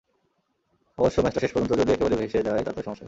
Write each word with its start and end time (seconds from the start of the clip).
অবশ্য 0.97 1.17
ম্যাচটা 1.21 1.39
শেষ 1.39 1.51
পর্যন্ত 1.53 1.71
যদি 1.73 1.91
একেবারে 1.91 2.15
ভেসে 2.15 2.39
যায়, 2.43 2.63
তাতেও 2.63 2.83
সমস্যা 2.83 2.89
নেই। 2.89 2.99